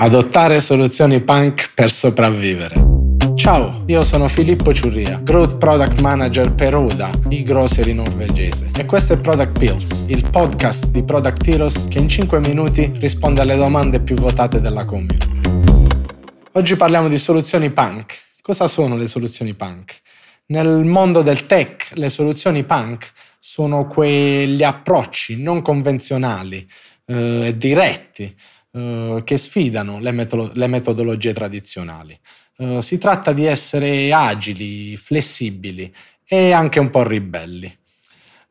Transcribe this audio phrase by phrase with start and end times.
[0.00, 2.76] Adottare soluzioni punk per sopravvivere.
[3.34, 8.70] Ciao, io sono Filippo Ciurria, Growth Product Manager per Oda, i grocery norvegese.
[8.76, 13.40] E questo è Product Pills, il podcast di Product Heroes che in 5 minuti risponde
[13.40, 15.26] alle domande più votate della community.
[16.52, 18.16] Oggi parliamo di soluzioni punk.
[18.40, 20.00] Cosa sono le soluzioni punk?
[20.46, 23.10] Nel mondo del tech, le soluzioni punk
[23.40, 26.64] sono quegli approcci non convenzionali
[27.04, 28.32] e eh, diretti
[28.70, 32.18] eh, che sfidano le, metod- le metodologie tradizionali.
[32.58, 35.92] Uh, si tratta di essere agili, flessibili
[36.26, 37.72] e anche un po' ribelli.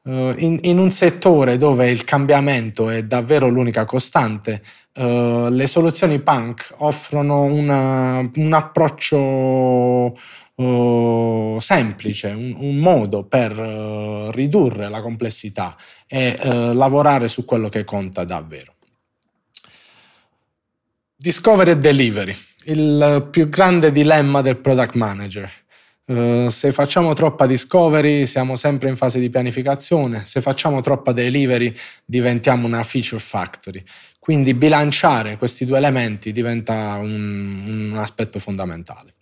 [0.03, 4.63] Uh, in, in, un settore dove il cambiamento è davvero l'unica costante,
[4.95, 10.17] uh, le soluzioni punk offrono una, un approccio
[11.59, 13.51] semplice, un, un, modo per
[14.33, 15.75] ridurre la complessità
[16.07, 16.35] e
[16.73, 18.76] lavorare su quello che conta davvero.
[21.19, 22.35] Discovery e delivery,
[22.65, 25.51] il più grande dilemma del product manager.
[26.05, 31.75] Uh, se facciamo troppa discovery siamo sempre in fase di pianificazione, se facciamo troppa delivery
[32.05, 33.83] diventiamo una feature factory.
[34.19, 39.15] Quindi bilanciare questi due elementi diventa un, un aspetto fondamentale.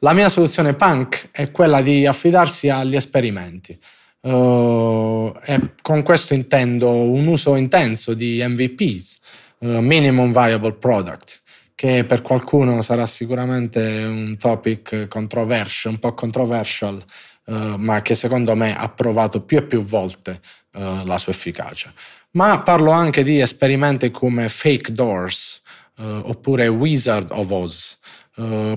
[0.00, 3.78] La mia soluzione punk è quella di affidarsi agli esperimenti.
[4.22, 9.20] Uh, e con questo intendo un uso intenso di MVPs,
[9.62, 11.40] minimum viable product,
[11.74, 17.02] che per qualcuno sarà sicuramente un topic controversial, un po' controversial,
[17.46, 20.40] uh, ma che secondo me ha provato più e più volte
[20.74, 21.92] uh, la sua efficacia.
[22.32, 25.60] Ma parlo anche di esperimenti come Fake Doors
[25.94, 27.98] oppure Wizard of Oz,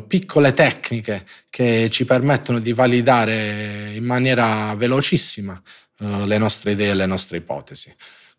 [0.06, 5.60] piccole tecniche che ci permettono di validare in maniera velocissima
[5.98, 7.92] le nostre idee e le nostre ipotesi.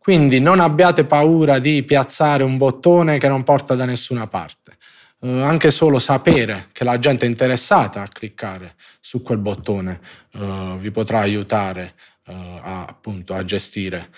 [0.07, 4.77] Quindi non abbiate paura di piazzare un bottone che non porta da nessuna parte.
[5.19, 9.99] Uh, anche solo sapere che la gente è interessata a cliccare su quel bottone
[10.34, 11.94] uh, vi potrà aiutare
[12.27, 14.11] uh, a, appunto, a gestire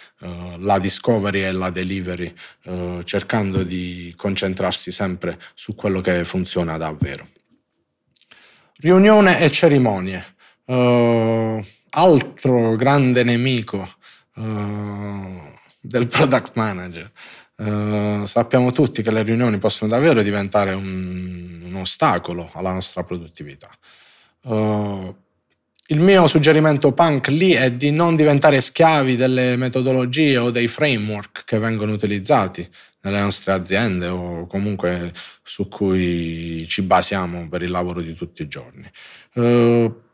[0.58, 2.34] la discovery e la delivery,
[3.04, 7.26] cercando di concentrarsi sempre su quello che funziona davvero.
[8.80, 10.22] Riunione e cerimonie.
[11.90, 13.88] altro grande nemico
[15.80, 17.10] del product manager.
[17.56, 23.68] Uh, sappiamo tutti che le riunioni possono davvero diventare un, un ostacolo alla nostra produttività.
[24.42, 25.14] Uh,
[25.90, 31.44] il mio suggerimento punk lì è di non diventare schiavi delle metodologie o dei framework
[31.44, 32.68] che vengono utilizzati
[33.02, 35.12] nelle nostre aziende o comunque
[35.42, 38.88] su cui ci basiamo per il lavoro di tutti i giorni.
[39.34, 40.06] Uh,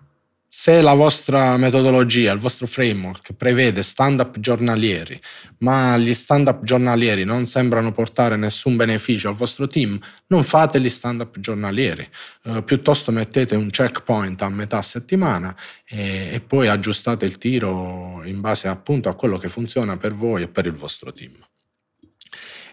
[0.56, 5.18] se la vostra metodologia, il vostro framework prevede stand-up giornalieri,
[5.58, 9.98] ma gli stand-up giornalieri non sembrano portare nessun beneficio al vostro team,
[10.28, 12.08] non fate gli stand-up giornalieri.
[12.44, 15.52] Uh, piuttosto mettete un checkpoint a metà settimana
[15.84, 20.42] e, e, poi aggiustate il tiro in base appunto a quello che funziona per voi
[20.42, 21.32] e per il vostro team.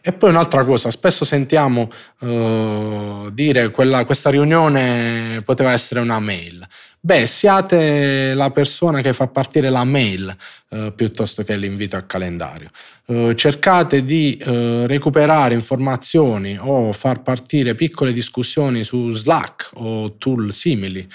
[0.03, 1.88] E poi un'altra cosa, spesso sentiamo
[2.22, 6.68] uh, dire che questa riunione poteva essere una mail.
[7.03, 10.38] Beh, siate la persona che fa partire la mail
[10.69, 12.69] uh, piuttosto che l'invito al calendario.
[13.06, 21.09] Uh, cercate di recuperare informazioni o far partire piccole discussioni su Slack o tool simili,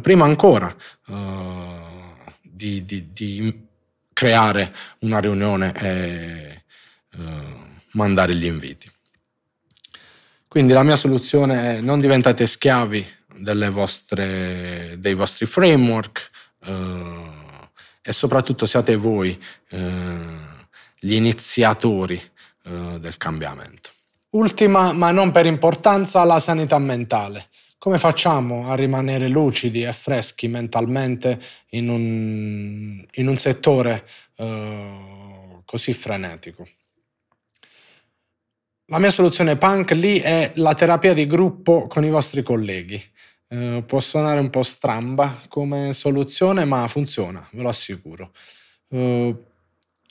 [0.00, 0.74] prima ancora
[2.40, 3.66] di, di, di,
[4.12, 6.62] creare una riunione e
[7.92, 8.90] mandare gli inviti.
[10.48, 13.16] Quindi la mia soluzione è non diventate schiavi
[13.70, 16.30] vostre, dei vostri framework
[16.64, 17.46] eh,
[18.02, 19.38] e soprattutto siate voi
[19.70, 20.16] eh,
[20.98, 22.20] gli iniziatori
[22.64, 23.90] eh, del cambiamento.
[24.30, 27.48] Ultima, ma non per importanza, la sanità mentale.
[27.78, 31.40] Come facciamo a rimanere lucidi e freschi mentalmente
[31.70, 34.04] in un, in un settore
[34.36, 36.66] eh, così frenetico?
[38.86, 43.00] La mia soluzione punk lì è la terapia di gruppo con i vostri colleghi.
[43.50, 48.32] Eh, può suonare un po' stramba come soluzione, ma funziona, ve lo assicuro.
[48.90, 49.34] Eh,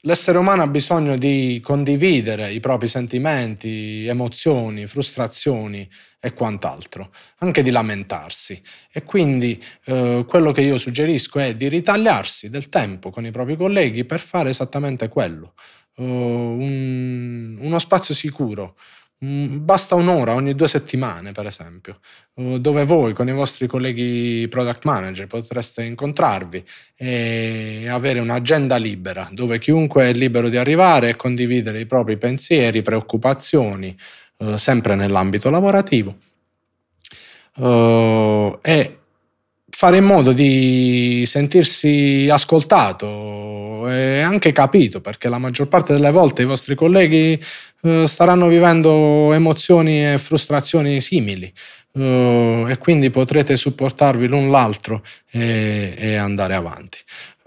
[0.02, 5.88] l'essere umano ha bisogno di condividere i propri sentimenti, emozioni, frustrazioni
[6.20, 8.60] e quant'altro, anche di lamentarsi.
[8.92, 13.56] E quindi eh, quello che io suggerisco è di ritagliarsi del tempo con i propri
[13.56, 15.54] colleghi per fare esattamente quello
[15.98, 18.76] un, uno spazio sicuro.
[19.20, 22.00] Basta un'ora ogni due settimane, per esempio,
[22.36, 26.64] dove voi con i vostri colleghi product manager potreste incontrarvi
[26.96, 32.84] e avere un'agenda libera, dove chiunque è libero di arrivare e condividere i propri pensieri,
[32.84, 33.98] preoccupazioni,
[34.38, 36.16] eh, sempre nell'ambito lavorativo.
[37.56, 38.97] Eh, e
[39.80, 46.42] fare in modo di sentirsi ascoltato e anche capito, perché la maggior parte delle volte
[46.42, 47.40] i vostri colleghi
[47.84, 51.54] eh, staranno vivendo emozioni e frustrazioni simili
[51.94, 56.98] eh, e quindi potrete supportarvi l'un l'altro e, e andare avanti.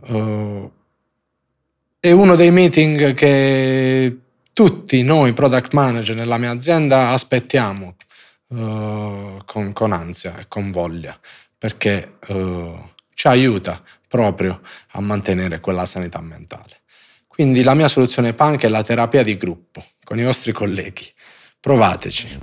[0.06, 0.71] Uh,
[1.99, 4.17] è uno dei meeting che
[4.53, 7.97] tutti noi product manager nella mia azienda aspettiamo
[8.50, 11.19] uh, con, con, ansia e con voglia
[11.60, 12.74] perché uh,
[13.12, 14.62] ci aiuta proprio
[14.92, 16.80] a mantenere quella sanità mentale.
[17.28, 21.06] Quindi la mia soluzione punk è la terapia di gruppo con i vostri colleghi.
[21.60, 22.38] Provateci.